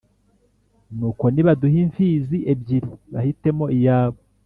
Nuko 0.97 1.23
nibaduhe 1.33 1.77
impfizi 1.85 2.37
ebyiri 2.51 2.89
bahitemo 3.13 3.65
iyabo 3.77 4.19